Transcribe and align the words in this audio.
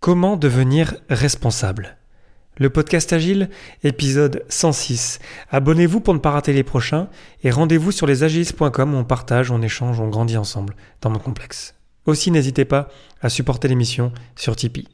Comment 0.00 0.38
devenir 0.38 0.94
responsable? 1.10 1.98
Le 2.56 2.70
podcast 2.70 3.12
Agile, 3.12 3.50
épisode 3.84 4.46
106. 4.48 5.18
Abonnez-vous 5.50 6.00
pour 6.00 6.14
ne 6.14 6.18
pas 6.18 6.30
rater 6.30 6.54
les 6.54 6.62
prochains 6.62 7.08
et 7.44 7.50
rendez-vous 7.50 7.92
sur 7.92 8.06
lesagilistes.com 8.06 8.94
où 8.94 8.96
on 8.96 9.04
partage, 9.04 9.50
on 9.50 9.60
échange, 9.60 10.00
on 10.00 10.08
grandit 10.08 10.38
ensemble 10.38 10.74
dans 11.02 11.10
mon 11.10 11.18
complexe. 11.18 11.74
Aussi, 12.06 12.30
n'hésitez 12.30 12.64
pas 12.64 12.88
à 13.20 13.28
supporter 13.28 13.68
l'émission 13.68 14.10
sur 14.36 14.56
Tipeee. 14.56 14.88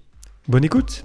Bonne 0.49 0.65
écoute 0.65 1.05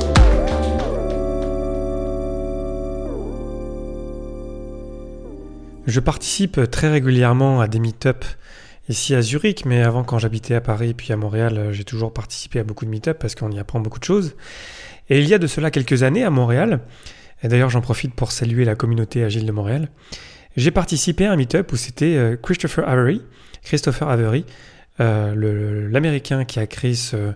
Je 5.87 5.99
participe 5.99 6.69
très 6.69 6.89
régulièrement 6.89 7.59
à 7.59 7.67
des 7.67 7.79
meet-up 7.79 8.23
ici 8.87 9.15
à 9.15 9.21
Zurich, 9.21 9.65
mais 9.65 9.81
avant 9.81 10.03
quand 10.03 10.19
j'habitais 10.19 10.53
à 10.53 10.61
Paris 10.61 10.93
puis 10.93 11.11
à 11.11 11.17
Montréal, 11.17 11.69
j'ai 11.71 11.83
toujours 11.83 12.13
participé 12.13 12.59
à 12.59 12.63
beaucoup 12.63 12.85
de 12.85 12.91
meet-up 12.91 13.17
parce 13.19 13.33
qu'on 13.33 13.51
y 13.51 13.59
apprend 13.59 13.79
beaucoup 13.79 13.99
de 13.99 14.03
choses. 14.03 14.35
Et 15.09 15.19
il 15.19 15.27
y 15.27 15.33
a 15.33 15.39
de 15.39 15.47
cela 15.47 15.71
quelques 15.71 16.03
années 16.03 16.23
à 16.23 16.29
Montréal, 16.29 16.81
et 17.41 17.47
d'ailleurs 17.47 17.71
j'en 17.71 17.81
profite 17.81 18.13
pour 18.13 18.31
saluer 18.31 18.63
la 18.63 18.75
communauté 18.75 19.23
agile 19.23 19.45
de 19.45 19.51
Montréal, 19.51 19.89
j'ai 20.55 20.71
participé 20.71 21.25
à 21.25 21.31
un 21.31 21.35
meet-up 21.35 21.71
où 21.71 21.77
c'était 21.77 22.15
euh, 22.15 22.35
Christopher 22.35 22.87
Avery, 22.87 23.21
Christopher 23.63 24.09
Avery, 24.09 24.45
euh, 24.99 25.89
l'américain 25.89 26.45
qui 26.45 26.59
a 26.59 26.67
créé 26.67 26.93
ce, 26.95 27.33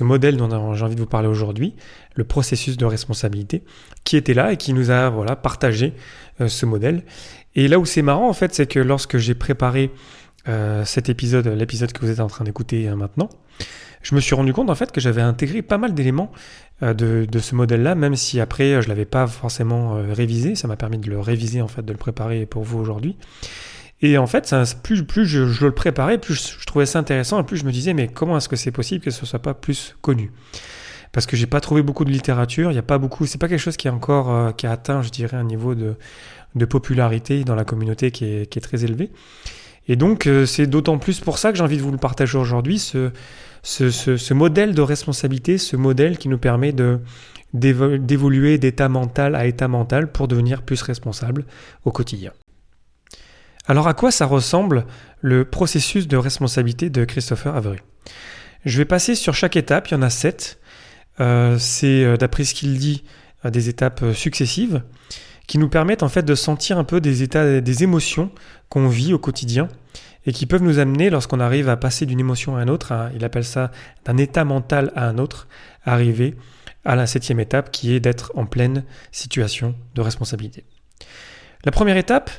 modèle 0.00 0.36
dont 0.36 0.74
j'ai 0.74 0.84
envie 0.84 0.94
de 0.94 1.00
vous 1.00 1.06
parler 1.06 1.28
aujourd'hui, 1.28 1.74
le 2.14 2.24
processus 2.24 2.76
de 2.76 2.84
responsabilité, 2.84 3.62
qui 4.04 4.16
était 4.16 4.34
là 4.34 4.52
et 4.52 4.56
qui 4.56 4.72
nous 4.72 4.90
a 4.90 5.08
voilà, 5.08 5.36
partagé 5.36 5.94
euh, 6.40 6.48
ce 6.48 6.66
modèle. 6.66 7.02
Et 7.54 7.68
là 7.68 7.78
où 7.78 7.86
c'est 7.86 8.02
marrant, 8.02 8.28
en 8.28 8.32
fait, 8.32 8.54
c'est 8.54 8.66
que 8.66 8.78
lorsque 8.78 9.18
j'ai 9.18 9.34
préparé 9.34 9.90
euh, 10.48 10.84
cet 10.84 11.08
épisode, 11.08 11.46
l'épisode 11.46 11.92
que 11.92 12.00
vous 12.00 12.10
êtes 12.10 12.20
en 12.20 12.26
train 12.28 12.44
d'écouter 12.44 12.88
euh, 12.88 12.96
maintenant, 12.96 13.28
je 14.02 14.14
me 14.14 14.20
suis 14.20 14.34
rendu 14.34 14.52
compte 14.52 14.70
en 14.70 14.74
fait 14.74 14.92
que 14.92 15.00
j'avais 15.00 15.20
intégré 15.20 15.60
pas 15.60 15.76
mal 15.76 15.92
d'éléments 15.92 16.30
euh, 16.82 16.94
de, 16.94 17.38
ce 17.38 17.54
modèle-là, 17.54 17.94
même 17.94 18.16
si 18.16 18.40
après 18.40 18.80
je 18.80 18.88
l'avais 18.88 19.04
pas 19.04 19.26
forcément 19.26 19.94
révisé. 20.10 20.54
Ça 20.54 20.68
m'a 20.68 20.76
permis 20.76 20.98
de 20.98 21.10
le 21.10 21.20
réviser 21.20 21.60
en 21.60 21.68
fait, 21.68 21.84
de 21.84 21.92
le 21.92 21.98
préparer 21.98 22.46
pour 22.46 22.62
vous 22.62 22.78
aujourd'hui. 22.78 23.16
Et 24.00 24.16
en 24.16 24.26
fait, 24.26 24.54
plus, 24.82 25.26
je, 25.26 25.64
le 25.64 25.72
préparais, 25.72 26.18
plus 26.18 26.56
je, 26.60 26.66
trouvais 26.66 26.86
ça 26.86 26.98
intéressant, 26.98 27.40
et 27.40 27.44
plus 27.44 27.56
je 27.56 27.64
me 27.64 27.72
disais 27.72 27.94
mais 27.94 28.08
comment 28.08 28.36
est-ce 28.36 28.48
que 28.48 28.56
c'est 28.56 28.70
possible 28.70 29.04
que 29.04 29.10
ce 29.10 29.26
soit 29.26 29.42
pas 29.42 29.54
plus 29.54 29.96
connu? 30.00 30.32
Parce 31.10 31.26
que 31.26 31.36
j'ai 31.36 31.46
pas 31.46 31.60
trouvé 31.60 31.82
beaucoup 31.82 32.04
de 32.04 32.10
littérature, 32.10 32.70
il 32.70 32.74
y 32.74 32.78
a 32.78 32.82
pas 32.82 32.98
beaucoup, 32.98 33.26
c'est 33.26 33.38
pas 33.38 33.48
quelque 33.48 33.58
chose 33.58 33.76
qui 33.76 33.88
est 33.88 33.90
encore 33.90 34.54
qui 34.56 34.66
a 34.66 34.72
atteint, 34.72 35.02
je 35.02 35.08
dirais, 35.08 35.36
un 35.36 35.44
niveau 35.44 35.74
de 35.74 36.64
popularité 36.66 37.44
dans 37.44 37.54
la 37.54 37.64
communauté 37.64 38.10
qui 38.10 38.24
est, 38.24 38.60
très 38.60 38.84
élevée. 38.84 39.10
Et 39.88 39.96
donc, 39.96 40.26
euh, 40.26 40.44
c'est 40.44 40.66
d'autant 40.66 40.98
plus 40.98 41.20
pour 41.20 41.38
ça 41.38 41.50
que 41.50 41.56
j'ai 41.56 41.64
envie 41.64 41.78
de 41.78 41.82
vous 41.82 41.90
le 41.90 41.98
partager 41.98 42.36
aujourd'hui, 42.36 42.78
ce, 42.78 44.32
modèle 44.34 44.74
de 44.74 44.82
responsabilité, 44.82 45.56
ce 45.56 45.76
modèle 45.76 46.18
qui 46.18 46.28
nous 46.28 46.38
permet 46.38 46.74
d'évoluer 47.54 48.58
d'état 48.58 48.88
mental 48.90 49.34
à 49.34 49.46
état 49.46 49.66
mental 49.66 50.12
pour 50.12 50.28
devenir 50.28 50.62
plus 50.62 50.82
responsable 50.82 51.46
au 51.84 51.90
quotidien. 51.90 52.32
Alors 53.70 53.86
à 53.86 53.92
quoi 53.92 54.10
ça 54.10 54.24
ressemble 54.24 54.86
le 55.20 55.44
processus 55.44 56.08
de 56.08 56.16
responsabilité 56.16 56.88
de 56.88 57.04
Christopher 57.04 57.54
Avery? 57.54 57.78
Je 58.64 58.78
vais 58.78 58.86
passer 58.86 59.14
sur 59.14 59.34
chaque 59.34 59.56
étape, 59.56 59.88
il 59.88 59.94
y 59.94 59.96
en 59.96 60.00
a 60.00 60.08
sept. 60.08 60.58
Euh, 61.20 61.58
c'est 61.58 62.02
euh, 62.02 62.16
d'après 62.16 62.44
ce 62.44 62.54
qu'il 62.54 62.78
dit 62.78 63.04
des 63.44 63.68
étapes 63.68 64.02
successives 64.14 64.82
qui 65.46 65.58
nous 65.58 65.68
permettent 65.68 66.02
en 66.02 66.08
fait 66.08 66.22
de 66.22 66.34
sentir 66.34 66.78
un 66.78 66.84
peu 66.84 67.00
des 67.00 67.22
états, 67.22 67.60
des 67.60 67.82
émotions 67.82 68.30
qu'on 68.68 68.88
vit 68.88 69.12
au 69.12 69.18
quotidien 69.18 69.68
et 70.26 70.32
qui 70.32 70.46
peuvent 70.46 70.62
nous 70.62 70.78
amener, 70.78 71.10
lorsqu'on 71.10 71.38
arrive 71.38 71.68
à 71.68 71.76
passer 71.76 72.06
d'une 72.06 72.20
émotion 72.20 72.56
à 72.56 72.62
une 72.62 72.70
autre, 72.70 72.92
il 73.14 73.24
appelle 73.24 73.44
ça 73.44 73.70
d'un 74.04 74.16
état 74.16 74.44
mental 74.44 74.92
à 74.96 75.06
un 75.06 75.18
autre, 75.18 75.46
arriver 75.84 76.36
à 76.84 76.96
la 76.96 77.06
septième 77.06 77.38
étape 77.38 77.70
qui 77.70 77.94
est 77.94 78.00
d'être 78.00 78.32
en 78.34 78.44
pleine 78.44 78.84
situation 79.12 79.74
de 79.94 80.00
responsabilité. 80.00 80.64
La 81.64 81.70
première 81.70 81.96
étape, 81.96 82.30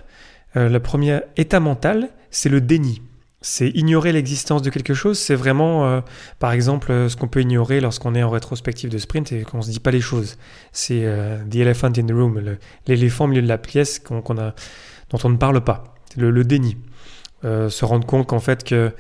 euh, 0.56 0.70
le 0.70 0.80
premier 0.80 1.22
état 1.38 1.60
mental, 1.60 2.10
c'est 2.32 2.50
le 2.50 2.62
déni 2.62 3.02
c'est 3.42 3.70
ignorer 3.70 4.12
l'existence 4.12 4.62
de 4.62 4.70
quelque 4.70 4.94
chose. 4.94 5.18
C'est 5.18 5.34
vraiment, 5.34 5.88
euh, 5.88 6.02
par 6.40 6.52
exemple, 6.52 6.92
euh, 6.92 7.08
ce 7.08 7.16
qu'on 7.16 7.30
peut 7.30 7.40
ignorer 7.40 7.80
lorsqu'on 7.80 8.14
est 8.14 8.22
en 8.22 8.30
rétrospective 8.30 8.90
de 8.90 8.98
sprint 8.98 9.32
et 9.32 9.44
qu'on 9.44 9.62
se 9.62 9.72
dit 9.72 9.80
pas 9.80 9.92
les 9.92 10.02
choses. 10.02 10.38
C'est 10.74 11.08
the 11.50 11.56
elephant 11.56 11.94
in 11.98 12.06
the 12.06 12.12
room, 12.12 12.58
l'éléphant 12.86 13.24
au 13.24 13.28
milieu 13.30 13.42
de 13.42 13.48
la 13.48 13.58
pièce 13.58 14.04
dont 14.10 14.22
on 14.28 15.30
ne 15.30 15.38
parle 15.38 15.62
pas. 15.62 15.96
Le, 16.18 16.32
le 16.32 16.44
déni. 16.44 16.76
se 17.44 17.86
rendre 17.86 18.06
compte 18.06 18.28
qu'en 18.28 18.42
fait 18.42 18.66
que 18.66 18.92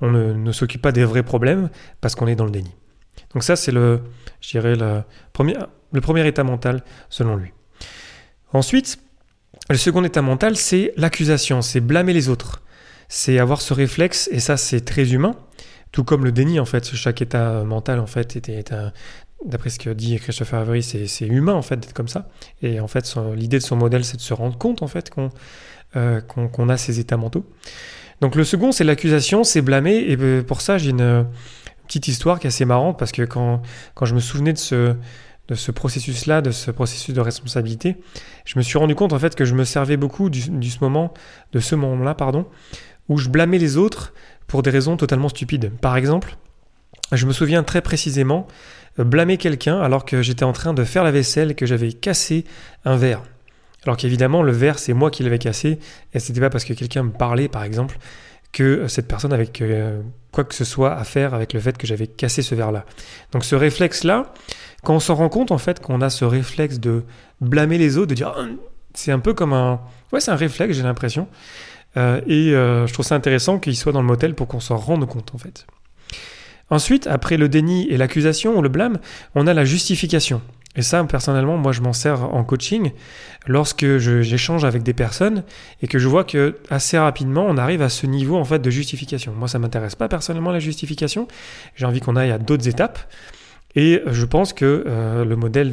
on 0.00 0.10
ne, 0.10 0.52
s'occupe 0.52 0.82
pas 0.82 0.92
des 0.92 1.04
vrais 1.04 1.22
problèmes 1.22 1.70
parce 2.00 2.14
qu'on 2.14 2.26
est 2.26 2.34
dans 2.34 2.44
le 2.44 2.50
déni. 2.50 2.74
Donc 3.32 3.42
ça, 3.42 3.56
c'est 3.56 3.72
le, 3.72 4.00
je 4.40 4.50
dirais, 4.50 4.76
le 4.76 5.02
premier, 5.32 5.56
le 5.92 6.00
premier 6.00 6.26
état 6.26 6.44
mental 6.44 6.82
selon 7.10 7.36
lui. 7.36 7.52
Ensuite, 8.52 8.98
le 9.70 9.76
second 9.76 10.04
état 10.04 10.22
mental, 10.22 10.56
c'est 10.56 10.92
l'accusation, 10.96 11.62
c'est 11.62 11.80
blâmer 11.80 12.12
les 12.12 12.28
autres. 12.28 12.62
C'est 13.08 13.38
avoir 13.38 13.60
ce 13.60 13.74
réflexe, 13.74 14.28
et 14.32 14.40
ça 14.40 14.56
c'est 14.56 14.80
très 14.80 15.12
humain, 15.12 15.36
tout 15.92 16.04
comme 16.04 16.24
le 16.24 16.32
déni 16.32 16.58
en 16.58 16.64
fait, 16.64 16.94
chaque 16.94 17.20
état 17.22 17.62
mental 17.62 18.00
en 18.00 18.06
fait 18.06 18.34
était, 18.34 18.64
d'après 19.44 19.70
ce 19.70 19.78
que 19.78 19.90
dit 19.90 20.18
Christopher 20.18 20.60
Avery, 20.60 20.82
c'est 20.82 21.26
humain 21.26 21.52
en 21.52 21.62
fait 21.62 21.76
d'être 21.76 21.92
comme 21.92 22.08
ça, 22.08 22.28
et 22.62 22.80
en 22.80 22.88
fait 22.88 23.14
l'idée 23.36 23.58
de 23.58 23.62
son 23.62 23.76
modèle 23.76 24.04
c'est 24.04 24.16
de 24.16 24.22
se 24.22 24.32
rendre 24.32 24.56
compte 24.56 24.82
en 24.82 24.88
fait 24.88 25.10
euh, 25.96 26.20
qu'on 26.22 26.68
a 26.70 26.76
ces 26.78 26.98
états 26.98 27.18
mentaux. 27.18 27.44
Donc 28.22 28.36
le 28.36 28.44
second 28.44 28.72
c'est 28.72 28.84
l'accusation, 28.84 29.44
c'est 29.44 29.60
blâmer, 29.60 29.96
et 30.10 30.16
euh, 30.18 30.42
pour 30.42 30.62
ça 30.62 30.78
j'ai 30.78 30.90
une 30.90 31.26
petite 31.86 32.08
histoire 32.08 32.40
qui 32.40 32.46
est 32.46 32.48
assez 32.48 32.64
marrante, 32.64 32.98
parce 32.98 33.12
que 33.12 33.22
quand, 33.22 33.60
quand 33.94 34.06
je 34.06 34.14
me 34.14 34.20
souvenais 34.20 34.54
de 34.54 34.58
ce 34.58 34.96
de 35.48 35.54
ce 35.54 35.70
processus-là, 35.70 36.40
de 36.40 36.50
ce 36.50 36.70
processus 36.70 37.14
de 37.14 37.20
responsabilité, 37.20 37.96
je 38.44 38.58
me 38.58 38.62
suis 38.62 38.78
rendu 38.78 38.94
compte 38.94 39.12
en 39.12 39.18
fait 39.18 39.34
que 39.34 39.44
je 39.44 39.54
me 39.54 39.64
servais 39.64 39.96
beaucoup 39.96 40.30
du, 40.30 40.40
ce 40.40 40.78
moment, 40.80 41.12
de 41.52 41.60
ce 41.60 41.74
moment-là, 41.74 42.14
pardon, 42.14 42.46
où 43.08 43.18
je 43.18 43.28
blâmais 43.28 43.58
les 43.58 43.76
autres 43.76 44.14
pour 44.46 44.62
des 44.62 44.70
raisons 44.70 44.96
totalement 44.96 45.28
stupides. 45.28 45.70
Par 45.80 45.96
exemple, 45.96 46.36
je 47.12 47.26
me 47.26 47.32
souviens 47.32 47.62
très 47.62 47.82
précisément 47.82 48.46
euh, 48.98 49.04
blâmer 49.04 49.36
quelqu'un 49.36 49.80
alors 49.80 50.04
que 50.04 50.22
j'étais 50.22 50.44
en 50.44 50.52
train 50.52 50.72
de 50.72 50.84
faire 50.84 51.04
la 51.04 51.10
vaisselle 51.10 51.50
et 51.50 51.54
que 51.54 51.66
j'avais 51.66 51.92
cassé 51.92 52.44
un 52.84 52.96
verre. 52.96 53.22
Alors 53.84 53.98
qu'évidemment, 53.98 54.42
le 54.42 54.52
verre, 54.52 54.78
c'est 54.78 54.94
moi 54.94 55.10
qui 55.10 55.22
l'avais 55.22 55.38
cassé, 55.38 55.78
et 56.14 56.18
c'était 56.18 56.40
pas 56.40 56.48
parce 56.48 56.64
que 56.64 56.72
quelqu'un 56.72 57.02
me 57.02 57.10
parlait, 57.10 57.48
par 57.48 57.64
exemple, 57.64 57.98
que 58.54 58.86
cette 58.88 59.08
personne 59.08 59.32
avait 59.32 59.50
euh, 59.60 60.00
quoi 60.32 60.44
que 60.44 60.54
ce 60.54 60.64
soit 60.64 60.96
à 60.96 61.04
faire 61.04 61.34
avec 61.34 61.52
le 61.52 61.60
fait 61.60 61.76
que 61.76 61.86
j'avais 61.86 62.06
cassé 62.06 62.40
ce 62.40 62.54
verre-là. 62.54 62.86
Donc 63.32 63.44
ce 63.44 63.54
réflexe-là, 63.56 64.32
quand 64.84 64.94
on 64.94 65.00
s'en 65.00 65.14
rend 65.14 65.28
compte 65.28 65.50
en 65.50 65.58
fait 65.58 65.80
qu'on 65.80 66.00
a 66.00 66.10
ce 66.10 66.24
réflexe 66.24 66.78
de 66.78 67.02
blâmer 67.40 67.78
les 67.78 67.96
autres, 67.98 68.08
de 68.08 68.14
dire 68.14 68.32
ah, 68.36 68.44
c'est 68.94 69.12
un 69.12 69.18
peu 69.18 69.34
comme 69.34 69.52
un... 69.52 69.80
Ouais, 70.12 70.20
c'est 70.20 70.30
un 70.30 70.36
réflexe, 70.36 70.76
j'ai 70.76 70.82
l'impression. 70.82 71.26
Euh, 71.96 72.20
et 72.26 72.54
euh, 72.54 72.86
je 72.86 72.92
trouve 72.92 73.04
ça 73.04 73.14
intéressant 73.14 73.58
qu'il 73.58 73.76
soit 73.76 73.92
dans 73.92 74.00
le 74.00 74.06
motel 74.06 74.34
pour 74.34 74.48
qu'on 74.48 74.60
s'en 74.60 74.76
rende 74.76 75.06
compte 75.06 75.34
en 75.34 75.38
fait. 75.38 75.66
Ensuite, 76.70 77.06
après 77.06 77.36
le 77.36 77.48
déni 77.48 77.86
et 77.88 77.96
l'accusation 77.96 78.56
ou 78.56 78.62
le 78.62 78.68
blâme, 78.68 78.98
on 79.34 79.46
a 79.46 79.54
la 79.54 79.64
justification. 79.64 80.40
Et 80.76 80.82
ça, 80.82 81.04
personnellement, 81.04 81.56
moi, 81.56 81.70
je 81.70 81.82
m'en 81.82 81.92
sers 81.92 82.22
en 82.22 82.42
coaching 82.42 82.90
lorsque 83.46 83.98
j'échange 83.98 84.64
avec 84.64 84.82
des 84.82 84.94
personnes 84.94 85.44
et 85.82 85.86
que 85.86 85.98
je 85.98 86.08
vois 86.08 86.24
que 86.24 86.56
assez 86.68 86.98
rapidement, 86.98 87.46
on 87.48 87.56
arrive 87.58 87.80
à 87.80 87.88
ce 87.88 88.06
niveau 88.06 88.36
en 88.36 88.44
fait 88.44 88.58
de 88.58 88.70
justification. 88.70 89.32
Moi, 89.32 89.46
ça 89.46 89.58
m'intéresse 89.58 89.94
pas 89.94 90.08
personnellement 90.08 90.50
la 90.50 90.58
justification. 90.58 91.28
J'ai 91.76 91.86
envie 91.86 92.00
qu'on 92.00 92.16
aille 92.16 92.32
à 92.32 92.38
d'autres 92.38 92.66
étapes. 92.66 92.98
Et 93.76 94.02
je 94.06 94.24
pense 94.24 94.52
que 94.52 94.84
euh, 94.86 95.24
le 95.24 95.36
modèle 95.36 95.72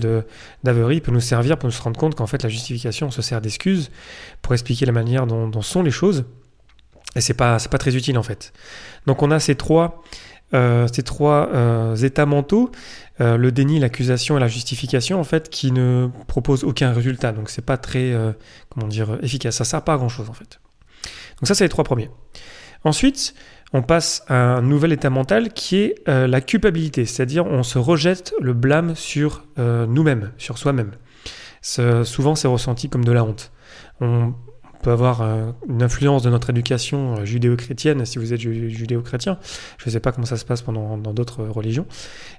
d'Avery 0.63 1.01
peut 1.01 1.11
nous 1.11 1.19
servir 1.19 1.57
pour 1.57 1.69
nous 1.69 1.75
rendre 1.81 1.99
compte 1.99 2.15
qu'en 2.15 2.27
fait 2.27 2.41
la 2.43 2.49
justification 2.49 3.07
on 3.07 3.11
se 3.11 3.21
sert 3.21 3.41
d'excuses 3.41 3.91
pour 4.41 4.53
expliquer 4.53 4.85
la 4.85 4.91
manière 4.91 5.27
dont, 5.27 5.61
sont 5.61 5.83
les 5.83 5.91
choses. 5.91 6.25
Et 7.15 7.21
c'est 7.21 7.33
pas, 7.33 7.57
pas 7.69 7.77
très 7.77 7.95
utile 7.95 8.17
en 8.17 8.23
fait. 8.23 8.53
Donc 9.05 9.21
on 9.21 9.29
a 9.29 9.39
ces 9.39 9.55
trois, 9.55 10.01
euh, 10.53 10.87
ces 10.91 11.03
trois 11.03 11.49
euh, 11.53 11.95
états 11.95 12.25
mentaux, 12.25 12.71
le 13.19 13.51
déni, 13.51 13.77
l'accusation 13.77 14.35
et 14.37 14.39
la 14.39 14.47
justification 14.47 15.19
en 15.19 15.23
fait, 15.23 15.49
qui 15.49 15.71
ne 15.71 16.09
proposent 16.25 16.63
aucun 16.63 16.91
résultat. 16.91 17.31
Donc 17.31 17.51
c'est 17.51 17.63
pas 17.63 17.77
très, 17.77 18.15
comment 18.69 18.87
dire, 18.87 19.19
efficace. 19.21 19.57
Ça 19.57 19.63
sert 19.63 19.83
pas 19.83 19.93
à 19.93 19.97
grand 19.97 20.09
chose 20.09 20.27
en 20.27 20.33
fait. 20.33 20.59
Donc 21.39 21.47
ça 21.47 21.53
c'est 21.53 21.65
les 21.65 21.69
trois 21.69 21.83
premiers. 21.83 22.09
Ensuite, 22.83 23.35
on 23.73 23.81
passe 23.81 24.23
à 24.27 24.35
un 24.35 24.61
nouvel 24.61 24.91
état 24.91 25.09
mental 25.09 25.53
qui 25.53 25.77
est 25.77 25.95
euh, 26.07 26.27
la 26.27 26.41
culpabilité, 26.41 27.05
c'est-à-dire 27.05 27.45
on 27.45 27.63
se 27.63 27.77
rejette 27.77 28.33
le 28.41 28.53
blâme 28.53 28.95
sur 28.95 29.45
euh, 29.59 29.85
nous-mêmes, 29.87 30.31
sur 30.37 30.57
soi-même. 30.57 30.91
souvent 31.61 32.35
c'est 32.35 32.47
ressenti 32.47 32.89
comme 32.89 33.05
de 33.05 33.11
la 33.11 33.23
honte. 33.23 33.51
On 34.01 34.33
peut 34.83 34.91
avoir 34.91 35.21
euh, 35.21 35.51
une 35.69 35.83
influence 35.83 36.23
de 36.23 36.29
notre 36.29 36.49
éducation 36.49 37.23
judéo-chrétienne, 37.23 38.03
si 38.05 38.17
vous 38.17 38.33
êtes 38.33 38.41
judéo-chrétien. 38.41 39.37
Je 39.77 39.87
ne 39.87 39.91
sais 39.91 39.99
pas 39.99 40.11
comment 40.11 40.25
ça 40.25 40.37
se 40.37 40.45
passe 40.45 40.63
pendant, 40.63 40.97
dans 40.97 41.13
d'autres 41.13 41.45
religions. 41.45 41.85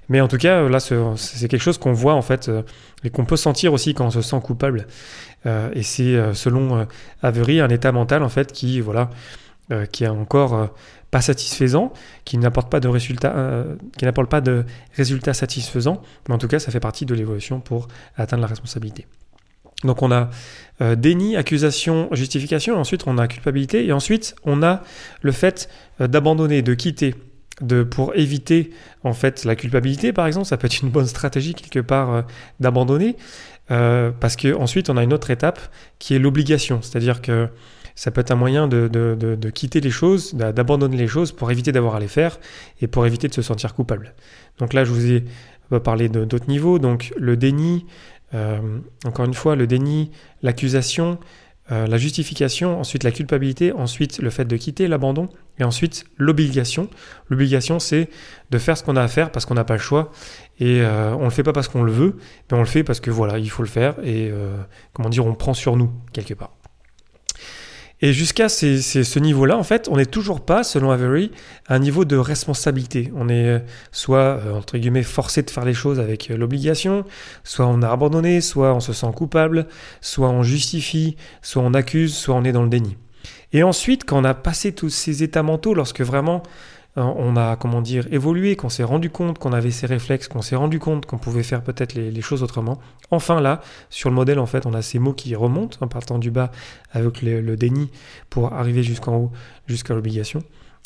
Mais 0.09 0.19
en 0.19 0.27
tout 0.27 0.37
cas, 0.37 0.67
là, 0.67 0.79
c'est 0.81 1.47
quelque 1.47 1.61
chose 1.61 1.77
qu'on 1.77 1.93
voit 1.93 2.15
en 2.15 2.21
fait 2.21 2.51
et 3.05 3.09
qu'on 3.09 3.23
peut 3.23 3.37
sentir 3.37 3.71
aussi 3.71 3.93
quand 3.93 4.05
on 4.05 4.11
se 4.11 4.21
sent 4.21 4.39
coupable. 4.43 4.87
et 5.45 5.83
c'est, 5.83 6.33
selon 6.33 6.85
Avery, 7.21 7.61
un 7.61 7.69
état 7.69 7.93
mental 7.93 8.23
en 8.23 8.29
fait 8.29 8.51
qui, 8.51 8.81
voilà, 8.81 9.09
qui 9.91 10.03
est 10.03 10.07
encore 10.07 10.69
pas 11.13 11.21
satisfaisant, 11.21 11.93
qui 12.25 12.39
n'apporte 12.39 12.71
pas 12.71 12.79
de 12.79 12.87
résultats, 12.87 13.35
euh, 13.37 13.75
qui 13.99 14.05
n'apporte 14.05 14.31
pas 14.31 14.41
de 14.41 14.65
résultats 14.97 15.35
satisfaisants, 15.35 16.01
mais 16.27 16.33
en 16.33 16.39
tout 16.39 16.47
cas, 16.47 16.57
ça 16.57 16.71
fait 16.71 16.79
partie 16.79 17.05
de 17.05 17.13
l'évolution 17.13 17.59
pour 17.59 17.87
atteindre 18.17 18.41
la 18.41 18.47
responsabilité. 18.47 19.05
Donc 19.83 20.01
on 20.01 20.11
a 20.11 20.31
euh, 20.81 20.95
déni, 20.95 21.35
accusation, 21.37 22.09
justification, 22.13 22.79
ensuite 22.79 23.03
on 23.05 23.19
a 23.19 23.27
culpabilité, 23.27 23.85
et 23.85 23.91
ensuite 23.91 24.33
on 24.43 24.63
a 24.63 24.81
le 25.21 25.31
fait 25.31 25.69
euh, 26.01 26.07
d'abandonner, 26.07 26.63
de 26.63 26.73
quitter, 26.73 27.13
de 27.61 27.83
pour 27.83 28.15
éviter 28.15 28.71
en 29.03 29.13
fait 29.13 29.45
la 29.45 29.55
culpabilité, 29.55 30.13
par 30.13 30.25
exemple, 30.25 30.47
ça 30.47 30.57
peut 30.57 30.65
être 30.65 30.81
une 30.81 30.89
bonne 30.89 31.05
stratégie 31.05 31.53
quelque 31.53 31.79
part 31.79 32.23
d'abandonner, 32.59 33.17
parce 33.67 34.35
que 34.35 34.55
ensuite 34.55 34.89
on 34.89 34.97
a 34.97 35.03
une 35.03 35.13
autre 35.13 35.29
étape 35.29 35.59
qui 35.99 36.15
est 36.15 36.19
l'obligation, 36.19 36.81
c'est-à-dire 36.81 37.21
que 37.21 37.49
ça 37.95 38.11
peut 38.11 38.21
être 38.21 38.31
un 38.31 38.35
moyen 38.35 38.67
de, 38.67 38.87
de, 38.87 39.15
de, 39.15 39.49
quitter 39.49 39.81
les 39.81 39.91
choses, 39.91 40.33
d'abandonner 40.33 40.97
les 40.97 41.07
choses 41.07 41.31
pour 41.31 41.51
éviter 41.51 41.71
d'avoir 41.71 41.95
à 41.95 41.99
les 41.99 42.07
faire 42.07 42.39
et 42.81 42.87
pour 42.87 43.05
éviter 43.05 43.27
de 43.27 43.33
se 43.33 43.41
sentir 43.41 43.75
coupable. 43.75 44.13
Donc 44.57 44.73
là, 44.73 44.83
je 44.83 44.91
vous 44.91 45.11
ai 45.11 45.23
parlé 45.79 46.09
d'autres 46.09 46.47
niveaux, 46.47 46.79
donc 46.79 47.13
le 47.17 47.37
déni, 47.37 47.85
euh, 48.33 48.59
encore 49.05 49.25
une 49.25 49.33
fois, 49.33 49.55
le 49.55 49.67
déni, 49.67 50.11
l'accusation, 50.41 51.19
euh, 51.71 51.87
la 51.87 51.97
justification, 51.97 52.79
ensuite 52.79 53.03
la 53.03 53.11
culpabilité, 53.11 53.71
ensuite 53.71 54.19
le 54.19 54.29
fait 54.29 54.45
de 54.45 54.57
quitter 54.57 54.87
l'abandon, 54.87 55.29
et 55.59 55.63
ensuite 55.63 56.05
l'obligation. 56.17 56.89
L'obligation, 57.29 57.79
c'est 57.79 58.09
de 58.51 58.57
faire 58.57 58.77
ce 58.77 58.83
qu'on 58.83 58.95
a 58.95 59.01
à 59.01 59.07
faire 59.07 59.31
parce 59.31 59.45
qu'on 59.45 59.53
n'a 59.53 59.63
pas 59.63 59.75
le 59.75 59.79
choix, 59.79 60.11
et 60.59 60.81
euh, 60.81 61.15
on 61.15 61.25
le 61.25 61.29
fait 61.29 61.43
pas 61.43 61.53
parce 61.53 61.67
qu'on 61.67 61.83
le 61.83 61.91
veut, 61.91 62.17
mais 62.51 62.57
on 62.57 62.61
le 62.61 62.65
fait 62.65 62.83
parce 62.83 62.99
que 62.99 63.11
voilà, 63.11 63.37
il 63.39 63.49
faut 63.49 63.63
le 63.63 63.69
faire, 63.69 63.95
et 64.03 64.31
comment 64.93 65.09
dire, 65.09 65.25
on 65.25 65.33
prend 65.35 65.53
sur 65.53 65.77
nous 65.77 65.91
quelque 66.11 66.33
part. 66.33 66.55
Et 68.03 68.11
jusqu'à 68.11 68.49
ce 68.49 69.19
niveau-là, 69.19 69.57
en 69.57 69.63
fait, 69.63 69.87
on 69.89 69.95
n'est 69.95 70.05
toujours 70.05 70.41
pas, 70.41 70.65
selon 70.65 70.91
Avery, 70.91 71.31
à 71.67 71.75
un 71.75 71.79
niveau 71.79 72.03
de 72.03 72.17
responsabilité. 72.17 73.09
On 73.15 73.29
est 73.29 73.47
euh, 73.47 73.59
soit, 73.93 74.41
euh, 74.43 74.55
entre 74.55 74.77
guillemets, 74.77 75.03
forcé 75.03 75.41
de 75.41 75.49
faire 75.49 75.63
les 75.63 75.73
choses 75.73 76.01
avec 76.01 76.29
euh, 76.29 76.35
l'obligation, 76.35 77.05
soit 77.45 77.65
on 77.65 77.81
a 77.81 77.89
abandonné, 77.89 78.41
soit 78.41 78.73
on 78.73 78.81
se 78.81 78.91
sent 78.91 79.07
coupable, 79.15 79.67
soit 80.01 80.29
on 80.29 80.43
justifie, 80.43 81.15
soit 81.41 81.63
on 81.63 81.73
accuse, 81.73 82.13
soit 82.13 82.35
on 82.35 82.43
est 82.43 82.51
dans 82.51 82.63
le 82.63 82.67
déni. 82.67 82.97
Et 83.53 83.63
ensuite, 83.63 84.03
quand 84.03 84.19
on 84.19 84.25
a 84.25 84.33
passé 84.33 84.73
tous 84.73 84.89
ces 84.89 85.23
états 85.23 85.41
mentaux, 85.41 85.73
lorsque 85.73 86.01
vraiment 86.01 86.43
on 86.95 87.35
a, 87.37 87.55
comment 87.55 87.81
dire, 87.81 88.05
évolué, 88.11 88.55
qu'on 88.55 88.69
s'est 88.69 88.83
rendu 88.83 89.09
compte 89.09 89.39
qu'on 89.39 89.53
avait 89.53 89.71
ces 89.71 89.87
réflexes, 89.87 90.27
qu'on 90.27 90.43
s'est 90.43 90.55
rendu 90.55 90.79
compte 90.79 91.05
qu'on 91.05 91.17
pouvait 91.17 91.43
faire 91.43 91.63
peut-être 91.63 91.95
les, 91.95 92.21
choses 92.21 92.43
autrement. 92.43 92.79
Enfin 93.09 93.41
là, 93.41 93.61
sur 93.89 94.09
le 94.09 94.15
modèle, 94.15 94.39
en 94.39 94.45
fait, 94.45 94.65
on 94.65 94.73
a 94.73 94.81
ces 94.81 94.99
mots 94.99 95.13
qui 95.13 95.35
remontent 95.35 95.77
en 95.81 95.87
partant 95.87 96.19
du 96.19 96.29
bas 96.29 96.51
avec 96.91 97.21
le, 97.21 97.55
déni 97.55 97.89
pour 98.29 98.53
arriver 98.53 98.83
jusqu'en 98.83 99.15
haut, 99.15 99.31
jusqu'à 99.67 99.95
l'obligation. 99.95 100.43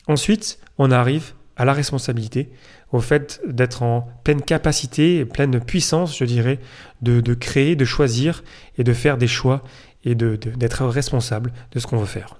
Ensuite, 0.07 0.59
on 0.77 0.92
arrive 0.92 1.33
à 1.57 1.65
la 1.65 1.74
responsabilité, 1.74 2.51
au 2.92 3.01
fait 3.01 3.42
d'être 3.45 3.83
en 3.83 4.07
pleine 4.24 4.42
capacité, 4.42 5.25
pleine 5.25 5.59
puissance, 5.59 6.18
je 6.18 6.24
dirais, 6.24 6.59
de, 7.01 7.33
créer, 7.33 7.75
de 7.75 7.83
choisir 7.83 8.44
et 8.77 8.83
de 8.83 8.94
faire 8.94 9.18
des 9.18 9.27
choix 9.27 9.63
et 10.06 10.15
d'être 10.15 10.86
responsable 10.86 11.51
de 11.71 11.80
ce 11.80 11.88
qu'on 11.88 11.98
veut 11.98 12.06
faire. 12.06 12.39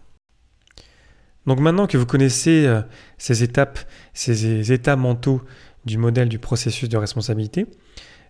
Donc 1.48 1.62
maintenant 1.62 1.88
que 1.88 1.98
vous 1.98 2.06
connaissez 2.06 2.68
euh, 2.68 2.82
ces 3.18 3.42
étapes, 3.42 3.80
ces 4.14 4.72
états 4.74 4.98
mentaux 4.98 5.42
du 5.86 5.98
modèle 5.98 6.28
du 6.28 6.40
processus 6.40 6.90
de 6.90 6.98
responsabilité, 6.98 7.66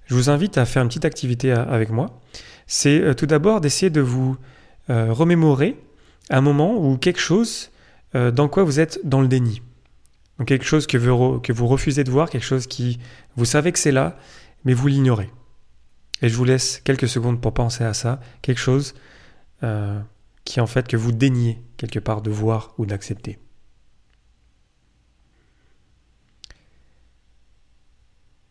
je 0.05 0.13
vous 0.13 0.29
invite 0.29 0.57
à 0.57 0.65
faire 0.65 0.83
une 0.83 0.87
petite 0.87 1.05
activité 1.05 1.51
euh, 1.51 1.65
avec 1.65 1.89
moi. 1.89 2.21
C'est 2.67 3.01
euh, 3.01 3.13
tout 3.15 3.25
d'abord 3.25 3.59
d'essayer 3.59 3.89
de 3.89 4.01
vous 4.01 4.37
remémorer 4.89 5.75
un 6.29 6.39
moment 6.39 6.77
ou 6.77 6.97
quelque 6.97 7.19
chose 7.19 7.71
dans 8.13 8.47
quoi 8.47 8.63
vous 8.63 8.79
êtes 8.79 9.01
dans 9.03 9.19
le 9.19 9.27
déni. 9.27 9.61
Donc 10.39 10.47
quelque 10.47 10.63
chose 10.63 10.87
que 10.87 10.97
vous, 10.97 11.41
que 11.41 11.51
vous 11.51 11.67
refusez 11.67 12.05
de 12.05 12.09
voir, 12.09 12.29
quelque 12.29 12.45
chose 12.45 12.67
qui 12.67 12.97
vous 13.35 13.43
savez 13.43 13.73
que 13.73 13.79
c'est 13.79 13.91
là, 13.91 14.17
mais 14.63 14.73
vous 14.73 14.87
l'ignorez. 14.87 15.29
Et 16.21 16.29
je 16.29 16.35
vous 16.37 16.45
laisse 16.45 16.79
quelques 16.85 17.09
secondes 17.09 17.41
pour 17.41 17.53
penser 17.53 17.83
à 17.83 17.93
ça, 17.93 18.21
quelque 18.41 18.61
chose 18.61 18.93
qui 20.47 20.61
en 20.61 20.67
fait 20.67 20.88
que 20.88 20.95
vous 20.95 21.11
daignez 21.11 21.61
quelque 21.75 21.99
part 21.99 22.21
de 22.21 22.31
voir 22.31 22.73
ou 22.77 22.85
d'accepter. 22.85 23.38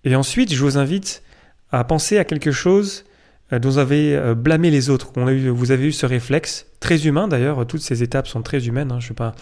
Et 0.05 0.15
ensuite, 0.15 0.53
je 0.53 0.63
vous 0.63 0.77
invite 0.77 1.23
à 1.71 1.83
penser 1.85 2.19
à 2.19 2.25
quelque 2.25 2.53
chose 2.53 3.07
euh, 3.53 3.59
dont 3.59 3.71
vous 3.71 3.79
avez 3.79 4.15
euh, 4.15 4.35
blâmé 4.35 4.71
les 4.71 4.91
autres. 4.91 5.11
Vous 5.17 5.71
avez 5.73 5.87
eu 5.87 5.93
ce 5.93 6.05
réflexe, 6.05 6.67
très 6.81 7.07
humain 7.07 7.29
d'ailleurs, 7.29 7.67
toutes 7.67 7.81
ces 7.81 8.03
étapes 8.03 8.29
sont 8.29 8.43
très 8.43 8.67
humaines. 8.67 8.93
Hein, 8.93 9.01
je 9.01 9.09
sais 9.09 9.15
pas, 9.15 9.35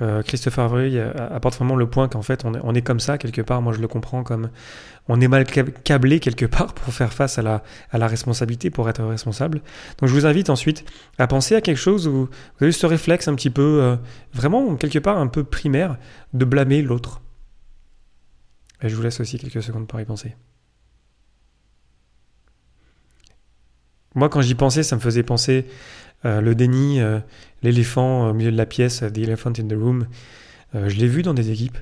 euh, 0.00 0.22
Christopher 0.22 0.64
Avery 0.64 0.98
apporte 0.98 1.56
vraiment 1.56 1.76
le 1.76 1.88
point 1.88 2.08
qu'en 2.08 2.22
fait 2.22 2.44
on 2.44 2.74
est, 2.74 2.82
comme 2.82 2.98
ça 2.98 3.18
quelque 3.18 3.42
part, 3.42 3.62
moi 3.62 3.72
je 3.72 3.80
le 3.80 3.88
comprends 3.88 4.22
comme 4.24 4.50
on 5.08 5.20
est 5.20 5.28
mal 5.28 5.44
câblé 5.44 6.20
quelque 6.20 6.46
part 6.46 6.74
pour 6.74 6.92
faire 6.92 7.12
face 7.12 7.38
à 7.38 7.42
la, 7.42 8.06
responsabilité, 8.06 8.70
pour 8.70 8.88
être 8.88 9.02
responsable. 9.04 9.60
Donc 9.98 10.08
je 10.08 10.14
vous 10.14 10.26
invite 10.26 10.50
ensuite 10.50 10.84
à 11.18 11.26
penser 11.26 11.54
à 11.54 11.60
quelque 11.60 11.76
chose 11.76 12.08
où 12.08 12.28
vous 12.58 12.64
avez 12.64 12.72
ce 12.72 12.86
réflexe 12.86 13.28
un 13.28 13.34
petit 13.34 13.50
peu, 13.50 13.80
euh, 13.82 13.96
vraiment 14.32 14.76
quelque 14.76 14.98
part 14.98 15.18
un 15.18 15.26
peu 15.26 15.44
primaire, 15.44 15.96
de 16.32 16.44
blâmer 16.44 16.82
l'autre. 16.82 17.20
Et 18.82 18.88
je 18.88 18.96
vous 18.96 19.02
laisse 19.02 19.20
aussi 19.20 19.38
quelques 19.38 19.62
secondes 19.62 19.86
pour 19.86 20.00
y 20.00 20.04
penser. 20.04 20.34
Moi, 24.14 24.28
quand 24.28 24.42
j'y 24.42 24.54
pensais, 24.54 24.82
ça 24.82 24.96
me 24.96 25.00
faisait 25.00 25.22
penser 25.22 25.66
euh, 25.66 25.72
le 26.24 26.54
déni, 26.54 27.00
euh, 27.00 27.20
l'éléphant 27.62 28.28
au 28.28 28.34
milieu 28.34 28.52
de 28.52 28.56
la 28.56 28.66
pièce, 28.66 29.00
The 29.00 29.18
Elephant 29.18 29.52
in 29.58 29.66
the 29.68 29.74
Room. 29.74 30.06
Euh, 30.74 30.88
je 30.88 30.96
l'ai 30.96 31.08
vu 31.08 31.22
dans 31.22 31.34
des 31.34 31.50
équipes, 31.50 31.78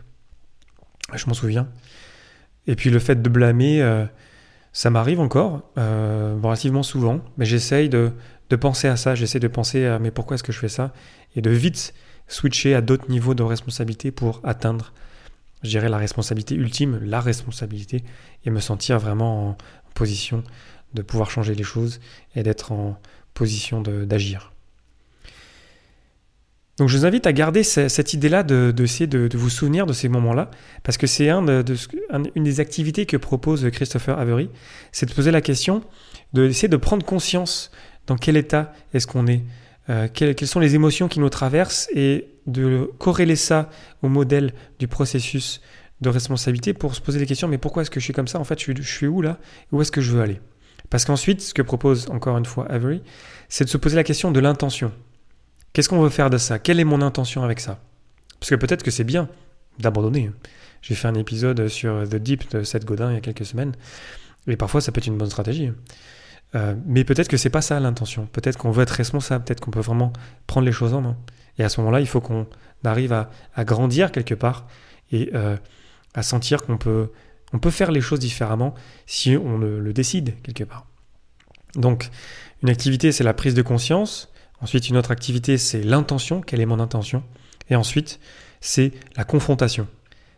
je 1.14 1.26
m'en 1.26 1.34
souviens. 1.34 1.68
Et 2.66 2.74
puis 2.74 2.90
le 2.90 2.98
fait 2.98 3.20
de 3.20 3.28
blâmer, 3.28 4.06
ça 4.72 4.90
m'arrive 4.90 5.18
encore, 5.18 5.62
relativement 5.76 6.82
souvent, 6.82 7.20
mais 7.36 7.46
j'essaye 7.46 7.88
de, 7.88 8.12
de, 8.50 8.56
penser 8.56 8.86
à 8.86 8.96
ça, 8.96 9.14
j'essaie 9.14 9.40
de 9.40 9.48
penser 9.48 9.86
à 9.86 9.98
mais 9.98 10.10
pourquoi 10.10 10.34
est-ce 10.34 10.44
que 10.44 10.52
je 10.52 10.58
fais 10.58 10.68
ça? 10.68 10.92
Et 11.34 11.40
de 11.40 11.50
vite 11.50 11.94
switcher 12.28 12.74
à 12.74 12.80
d'autres 12.80 13.10
niveaux 13.10 13.34
de 13.34 13.42
responsabilité 13.42 14.12
pour 14.12 14.40
atteindre, 14.44 14.92
je 15.62 15.70
dirais, 15.70 15.88
la 15.88 15.98
responsabilité 15.98 16.54
ultime, 16.54 17.00
la 17.02 17.20
responsabilité, 17.20 18.04
et 18.44 18.50
me 18.50 18.60
sentir 18.60 18.98
vraiment 18.98 19.48
en 19.48 19.56
position 19.94 20.44
de 20.94 21.02
pouvoir 21.02 21.30
changer 21.30 21.54
les 21.54 21.64
choses 21.64 22.00
et 22.34 22.42
d'être 22.42 22.72
en 22.72 22.98
d'agir. 23.82 24.52
Donc 26.80 26.88
je 26.88 26.96
vous 26.96 27.04
invite 27.04 27.26
à 27.26 27.34
garder 27.34 27.62
cette 27.62 28.14
idée-là 28.14 28.42
de, 28.42 28.72
de, 28.74 29.06
de, 29.06 29.36
vous 29.36 29.50
souvenir 29.50 29.84
de 29.84 29.92
ces 29.92 30.08
moments-là, 30.08 30.50
parce 30.82 30.96
que 30.96 31.06
c'est 31.06 31.28
une 31.28 32.42
des 32.42 32.60
activités 32.60 33.04
que 33.04 33.18
propose 33.18 33.68
Christopher 33.70 34.18
Avery, 34.18 34.48
c'est 34.90 35.04
de 35.04 35.12
poser 35.12 35.30
la 35.30 35.42
question, 35.42 35.84
d'essayer 36.32 36.68
de, 36.68 36.76
prendre 36.78 37.04
conscience 37.04 37.70
dans 38.06 38.16
quel 38.16 38.38
état 38.38 38.72
est-ce 38.94 39.06
qu'on 39.06 39.26
est, 39.26 39.42
euh, 39.90 40.08
quelles, 40.10 40.34
sont 40.46 40.58
les 40.58 40.74
émotions 40.74 41.08
qui 41.08 41.20
nous 41.20 41.28
traversent, 41.28 41.86
et 41.94 42.28
de 42.46 42.90
corréler 42.96 43.36
ça 43.36 43.68
au 44.00 44.08
modèle 44.08 44.54
du 44.78 44.88
processus 44.88 45.60
de 46.00 46.08
responsabilité 46.08 46.72
pour 46.72 46.94
se 46.94 47.02
poser 47.02 47.18
des 47.18 47.26
questions, 47.26 47.46
mais 47.46 47.58
pourquoi 47.58 47.82
est-ce 47.82 47.90
que 47.90 48.00
je 48.00 48.04
suis 48.04 48.14
comme 48.14 48.26
ça? 48.26 48.40
En 48.40 48.44
fait, 48.44 48.58
je, 48.58 48.72
je 48.74 48.90
suis 48.90 49.06
où 49.06 49.20
là? 49.20 49.38
Où 49.70 49.82
est-ce 49.82 49.92
que 49.92 50.00
je 50.00 50.12
veux 50.12 50.22
aller? 50.22 50.40
Parce 50.90 51.04
qu'ensuite, 51.04 51.40
ce 51.40 51.54
que 51.54 51.62
propose 51.62 52.10
encore 52.10 52.36
une 52.36 52.44
fois 52.44 52.70
Avery, 52.70 53.02
c'est 53.48 53.64
de 53.64 53.70
se 53.70 53.78
poser 53.78 53.96
la 53.96 54.04
question 54.04 54.30
de 54.30 54.40
l'intention. 54.40 54.92
Qu'est-ce 55.72 55.88
qu'on 55.88 56.02
veut 56.02 56.10
faire 56.10 56.30
de 56.30 56.38
ça? 56.38 56.58
Quelle 56.58 56.80
est 56.80 56.84
mon 56.84 57.00
intention 57.00 57.44
avec 57.44 57.60
ça? 57.60 57.78
Parce 58.40 58.50
que 58.50 58.56
peut-être 58.56 58.82
que 58.82 58.90
c'est 58.90 59.04
bien 59.04 59.28
d'abandonner. 59.78 60.30
J'ai 60.82 60.94
fait 60.94 61.08
un 61.08 61.14
épisode 61.14 61.68
sur 61.68 62.08
The 62.08 62.16
Deep 62.16 62.50
de 62.50 62.64
Seth 62.64 62.84
Godin 62.84 63.10
il 63.10 63.14
y 63.14 63.18
a 63.18 63.20
quelques 63.20 63.46
semaines, 63.46 63.72
et 64.46 64.56
parfois 64.56 64.80
ça 64.80 64.92
peut 64.92 64.98
être 64.98 65.06
une 65.06 65.18
bonne 65.18 65.30
stratégie. 65.30 65.70
Euh, 66.54 66.74
mais 66.86 67.04
peut-être 67.04 67.28
que 67.28 67.36
c'est 67.36 67.50
pas 67.50 67.62
ça 67.62 67.78
l'intention. 67.78 68.26
Peut-être 68.26 68.58
qu'on 68.58 68.70
veut 68.70 68.82
être 68.82 68.90
responsable, 68.90 69.44
peut-être 69.44 69.60
qu'on 69.60 69.70
peut 69.70 69.80
vraiment 69.80 70.12
prendre 70.46 70.66
les 70.66 70.72
choses 70.72 70.94
en 70.94 71.00
main. 71.00 71.16
Et 71.58 71.64
à 71.64 71.68
ce 71.68 71.80
moment-là, 71.80 72.00
il 72.00 72.08
faut 72.08 72.20
qu'on 72.20 72.46
arrive 72.84 73.12
à, 73.12 73.30
grandir 73.64 74.10
quelque 74.10 74.34
part 74.34 74.66
et 75.12 75.30
euh, 75.34 75.56
à 76.14 76.22
sentir 76.22 76.62
qu'on 76.62 76.78
peut 76.78 77.10
on 77.52 77.58
peut 77.58 77.70
faire 77.70 77.90
les 77.90 78.00
choses 78.00 78.20
différemment 78.20 78.74
si 79.06 79.36
on 79.36 79.58
le, 79.58 79.92
décide 79.92 80.34
quelque 80.42 80.64
part. 80.64 80.86
Donc, 81.74 82.10
une 82.62 82.68
activité, 82.68 83.12
c'est 83.12 83.24
la 83.24 83.34
prise 83.34 83.54
de 83.54 83.62
conscience. 83.62 84.32
Ensuite, 84.60 84.88
une 84.88 84.96
autre 84.96 85.10
activité, 85.10 85.58
c'est 85.58 85.82
l'intention. 85.82 86.40
Quelle 86.40 86.60
est 86.60 86.66
mon 86.66 86.80
intention 86.80 87.22
Et 87.70 87.76
ensuite, 87.76 88.20
c'est 88.60 88.92
la 89.16 89.24
confrontation. 89.24 89.86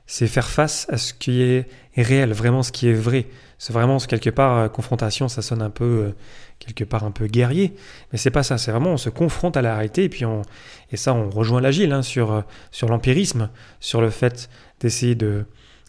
C'est 0.06 0.26
faire 0.26 0.48
face 0.48 0.86
à 0.90 0.98
ce 0.98 1.14
qui 1.14 1.42
est 1.42 1.68
réel, 1.96 2.32
vraiment 2.32 2.62
ce 2.62 2.72
qui 2.72 2.88
est 2.88 2.94
vrai. 2.94 3.26
C'est 3.58 3.72
vraiment 3.72 3.98
quelque 3.98 4.30
part 4.30 4.58
euh, 4.58 4.68
confrontation, 4.68 5.28
ça 5.28 5.40
sonne 5.40 5.62
un 5.62 5.70
peu 5.70 5.84
euh, 5.84 6.14
quelque 6.58 6.82
part 6.84 7.04
un 7.04 7.12
peu 7.12 7.28
guerrier, 7.28 7.74
mais 8.10 8.18
c'est 8.18 8.32
pas 8.32 8.42
ça. 8.42 8.58
C'est 8.58 8.72
vraiment 8.72 8.90
on 8.90 8.96
se 8.96 9.08
confronte 9.08 9.56
à 9.56 9.62
la 9.62 9.74
réalité 9.76 10.04
et 10.04 10.08
puis 10.08 10.24
on 10.24 10.42
et 10.90 10.96
ça 10.96 11.14
on 11.14 11.30
rejoint 11.30 11.60
l'agile 11.60 11.92
hein, 11.92 12.02
sur 12.02 12.32
euh, 12.32 12.40
sur 12.72 12.88
l'empirisme, 12.88 13.50
sur 13.78 14.00
le 14.00 14.10
fait 14.10 14.50
d'essayer 14.80 15.14
de 15.14 15.46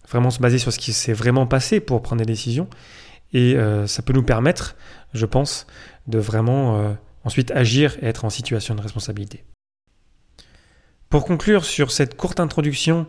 vraiment 0.10 0.30
se 0.30 0.40
baser 0.40 0.58
sur 0.58 0.72
ce 0.74 0.80
qui 0.80 0.94
s'est 0.94 1.14
vraiment 1.14 1.48
passé 1.48 1.80
pour 1.80 2.02
prendre 2.02 2.20
des 2.20 2.26
décisions 2.26 2.68
et 3.34 3.56
ça 3.88 4.04
peut 4.04 4.14
nous 4.14 4.24
permettre, 4.24 4.76
je 5.14 5.26
pense, 5.26 5.66
de 6.08 6.20
vraiment 6.20 6.96
ensuite 7.24 7.52
agir 7.52 7.98
et 8.02 8.06
être 8.06 8.26
en 8.26 8.30
situation 8.30 8.76
de 8.76 8.82
responsabilité. 8.82 9.44
Pour 11.10 11.26
conclure 11.26 11.66
sur 11.66 11.92
cette 11.92 12.16
courte 12.16 12.40
introduction 12.40 13.08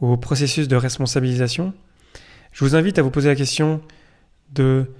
au 0.00 0.16
processus 0.16 0.68
de 0.68 0.76
responsabilisation, 0.76 1.74
je 2.52 2.64
vous 2.64 2.76
invite 2.76 2.98
à 2.98 3.02
vous 3.02 3.10
poser 3.10 3.28
la 3.28 3.34
question 3.34 3.80
de 4.52 4.90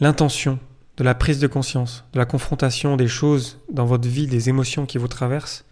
l'intention, 0.00 0.58
de 0.96 1.04
la 1.04 1.14
prise 1.14 1.38
de 1.38 1.46
conscience, 1.46 2.04
de 2.12 2.18
la 2.18 2.24
confrontation 2.24 2.96
des 2.96 3.08
choses 3.08 3.60
dans 3.72 3.86
votre 3.86 4.08
vie, 4.08 4.26
des 4.26 4.48
émotions 4.48 4.86
qui 4.86 4.98
vous 4.98 5.08
traversent. 5.08 5.64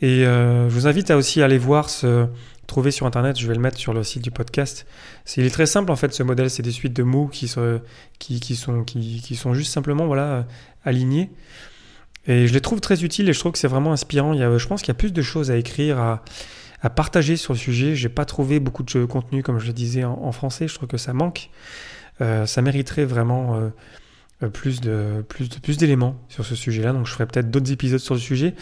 Et 0.00 0.26
euh, 0.26 0.68
je 0.68 0.74
vous 0.74 0.86
invite 0.86 1.10
à 1.10 1.16
aussi 1.16 1.42
aller 1.42 1.58
voir 1.58 1.90
ce 1.90 2.26
trouver 2.66 2.90
sur 2.90 3.06
internet, 3.06 3.38
je 3.38 3.46
vais 3.46 3.54
le 3.54 3.60
mettre 3.60 3.78
sur 3.78 3.94
le 3.94 4.02
site 4.02 4.22
du 4.22 4.32
podcast. 4.32 4.86
C'est 5.24 5.40
il 5.40 5.46
est 5.46 5.50
très 5.50 5.66
simple 5.66 5.92
en 5.92 5.96
fait 5.96 6.12
ce 6.12 6.24
modèle, 6.24 6.50
c'est 6.50 6.64
des 6.64 6.72
suites 6.72 6.92
de 6.92 7.04
mots 7.04 7.28
qui 7.28 7.46
sont 7.46 7.80
qui, 8.18 8.40
qui 8.40 8.56
sont 8.56 8.82
qui, 8.82 9.22
qui, 9.22 9.36
sont 9.36 9.54
juste 9.54 9.72
simplement 9.72 10.06
voilà 10.06 10.46
alignées. 10.84 11.30
Et 12.26 12.48
je 12.48 12.52
les 12.52 12.60
trouve 12.60 12.80
très 12.80 13.04
utiles 13.04 13.28
et 13.28 13.32
je 13.32 13.38
trouve 13.38 13.52
que 13.52 13.58
c'est 13.58 13.68
vraiment 13.68 13.92
inspirant. 13.92 14.32
Il 14.32 14.40
y 14.40 14.42
a, 14.42 14.58
je 14.58 14.66
pense 14.66 14.82
qu'il 14.82 14.88
y 14.88 14.96
a 14.96 14.98
plus 14.98 15.12
de 15.12 15.22
choses 15.22 15.50
à 15.52 15.56
écrire, 15.56 16.00
à, 16.00 16.24
à 16.82 16.90
partager 16.90 17.36
sur 17.36 17.52
le 17.52 17.58
sujet. 17.58 17.94
J'ai 17.94 18.08
pas 18.08 18.24
trouvé 18.24 18.60
beaucoup 18.60 18.82
de 18.82 19.04
contenu, 19.04 19.42
comme 19.42 19.58
je 19.58 19.66
le 19.66 19.72
disais, 19.72 20.04
en, 20.04 20.32
français. 20.32 20.68
Je 20.68 20.74
trouve 20.74 20.88
que 20.88 20.98
ça 20.98 21.12
manque. 21.12 21.50
Euh, 22.20 22.46
ça 22.46 22.62
mériterait 22.62 23.04
vraiment 23.04 23.56
euh, 23.56 23.58
euh, 23.58 23.70
plus 24.52 24.80
de 24.80 25.24
plus 25.28 25.48
de, 25.48 25.58
plus 25.58 25.78
d'éléments 25.78 26.16
sur 26.28 26.44
ce 26.44 26.54
sujet-là. 26.54 26.92
Donc, 26.92 27.06
je 27.06 27.12
ferai 27.12 27.26
peut-être 27.26 27.50
d'autres 27.50 27.72
épisodes 27.72 28.00
sur 28.00 28.14
le 28.14 28.20
sujet. 28.20 28.54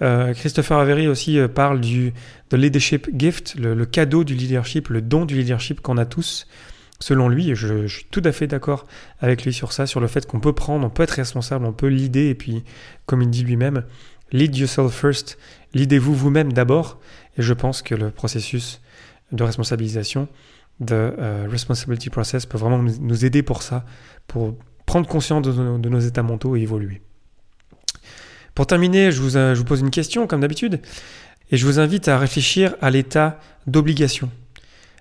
Christopher 0.00 0.78
Avery 0.78 1.08
aussi 1.08 1.38
parle 1.54 1.80
du 1.80 2.12
de 2.50 2.56
leadership 2.56 3.08
gift, 3.16 3.54
le, 3.56 3.84
cadeau 3.86 4.24
du 4.24 4.34
leadership, 4.34 4.88
le 4.88 5.02
don 5.02 5.24
du 5.24 5.36
leadership 5.36 5.80
qu'on 5.80 5.98
a 5.98 6.04
tous. 6.04 6.46
Selon 7.00 7.28
lui, 7.28 7.54
je, 7.54 7.86
suis 7.86 8.06
tout 8.10 8.22
à 8.24 8.32
fait 8.32 8.46
d'accord 8.46 8.86
avec 9.20 9.44
lui 9.44 9.52
sur 9.52 9.72
ça, 9.72 9.86
sur 9.86 10.00
le 10.00 10.06
fait 10.06 10.26
qu'on 10.26 10.40
peut 10.40 10.54
prendre, 10.54 10.86
on 10.86 10.90
peut 10.90 11.02
être 11.02 11.10
responsable, 11.10 11.66
on 11.66 11.72
peut 11.72 11.88
l'idée, 11.88 12.28
et 12.28 12.34
puis, 12.34 12.64
comme 13.04 13.20
il 13.20 13.28
dit 13.28 13.42
lui-même, 13.42 13.84
lead 14.32 14.56
yourself 14.56 14.94
first, 14.94 15.38
leadez-vous 15.74 16.14
vous-même 16.14 16.52
d'abord, 16.52 16.98
et 17.36 17.42
je 17.42 17.52
pense 17.52 17.82
que 17.82 17.94
le 17.94 18.10
processus 18.10 18.80
de 19.32 19.42
responsabilisation, 19.42 20.28
de 20.80 20.94
euh, 20.94 21.46
responsibility 21.50 22.08
process, 22.08 22.46
peut 22.46 22.58
vraiment 22.58 22.78
nous, 22.78 23.24
aider 23.24 23.42
pour 23.42 23.62
ça, 23.62 23.84
pour 24.26 24.56
prendre 24.86 25.06
conscience 25.08 25.42
de, 25.42 25.88
nos 25.88 26.00
états 26.00 26.22
mentaux 26.22 26.56
et 26.56 26.60
évoluer. 26.60 27.02
Pour 28.54 28.66
terminer, 28.66 29.12
je 29.12 29.20
vous, 29.20 29.36
euh, 29.36 29.54
je 29.54 29.58
vous 29.58 29.64
pose 29.64 29.80
une 29.80 29.90
question, 29.90 30.26
comme 30.26 30.40
d'habitude, 30.40 30.80
et 31.50 31.56
je 31.56 31.66
vous 31.66 31.78
invite 31.78 32.08
à 32.08 32.18
réfléchir 32.18 32.74
à 32.80 32.90
l'état 32.90 33.38
d'obligation, 33.66 34.30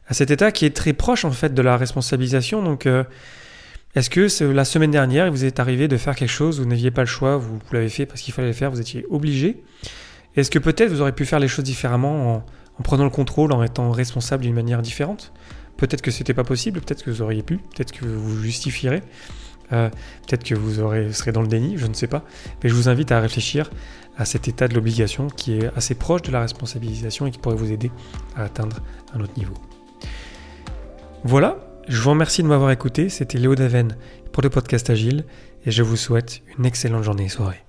à 0.07 0.13
cet 0.13 0.31
état 0.31 0.51
qui 0.51 0.65
est 0.65 0.75
très 0.75 0.93
proche 0.93 1.23
en 1.23 1.31
fait 1.31 1.53
de 1.53 1.61
la 1.61 1.77
responsabilisation. 1.77 2.61
Donc, 2.61 2.85
euh, 2.85 3.03
est-ce 3.95 4.09
que 4.09 4.43
la 4.43 4.65
semaine 4.65 4.91
dernière, 4.91 5.27
il 5.27 5.31
vous 5.31 5.45
est 5.45 5.59
arrivé 5.59 5.87
de 5.87 5.95
faire 5.95 6.15
quelque 6.15 6.29
chose, 6.29 6.59
vous 6.59 6.67
n'aviez 6.67 6.91
pas 6.91 7.01
le 7.01 7.07
choix, 7.07 7.37
vous, 7.37 7.59
l'avez 7.71 7.89
fait 7.89 8.05
parce 8.05 8.21
qu'il 8.21 8.33
fallait 8.33 8.49
le 8.49 8.53
faire, 8.53 8.71
vous 8.71 8.81
étiez 8.81 9.05
obligé 9.09 9.63
est-ce 10.35 10.51
que 10.51 10.59
peut-être 10.59 10.89
vous 10.89 11.01
auriez 11.01 11.13
pu 11.13 11.25
faire 11.25 11.39
les 11.39 11.47
choses 11.47 11.63
différemment 11.63 12.43
en, 12.77 12.83
prenant 12.83 13.05
le 13.05 13.09
contrôle, 13.09 13.53
en 13.53 13.63
étant 13.63 13.91
responsable 13.91 14.43
d'une 14.43 14.53
manière 14.53 14.81
différente? 14.81 15.31
Peut-être 15.77 16.01
que 16.01 16.11
c'était 16.11 16.33
pas 16.33 16.43
possible, 16.43 16.81
peut-être 16.81 17.03
que 17.03 17.09
vous 17.09 17.21
auriez 17.21 17.43
pu, 17.43 17.57
peut-être 17.57 17.91
que 17.91 18.05
vous 18.05 18.41
justifierez, 18.41 19.01
euh, 19.73 19.89
peut-être 20.27 20.43
que 20.43 20.55
vous 20.55 20.75
serez 21.11 21.31
dans 21.31 21.41
le 21.41 21.47
déni, 21.47 21.77
je 21.77 21.87
ne 21.87 21.93
sais 21.93 22.07
pas. 22.07 22.23
Mais 22.63 22.69
je 22.69 22.75
vous 22.75 22.89
invite 22.89 23.11
à 23.11 23.19
réfléchir 23.19 23.69
à 24.17 24.25
cet 24.25 24.47
état 24.47 24.67
de 24.67 24.73
l'obligation 24.73 25.27
qui 25.27 25.57
est 25.57 25.69
assez 25.75 25.95
proche 25.95 26.21
de 26.21 26.31
la 26.31 26.41
responsabilisation 26.41 27.27
et 27.27 27.31
qui 27.31 27.39
pourrait 27.39 27.55
vous 27.55 27.71
aider 27.71 27.91
à 28.35 28.43
atteindre 28.43 28.77
un 29.13 29.19
autre 29.21 29.33
niveau. 29.37 29.55
Voilà, 31.23 31.57
je 31.87 31.99
vous 32.01 32.11
remercie 32.11 32.43
de 32.43 32.47
m'avoir 32.47 32.71
écouté. 32.71 33.09
C'était 33.09 33.37
Léo 33.37 33.55
Daven 33.55 33.95
pour 34.31 34.43
le 34.43 34.49
podcast 34.49 34.89
Agile 34.89 35.25
et 35.65 35.71
je 35.71 35.83
vous 35.83 35.97
souhaite 35.97 36.41
une 36.57 36.65
excellente 36.65 37.03
journée 37.03 37.25
et 37.25 37.29
soirée. 37.29 37.63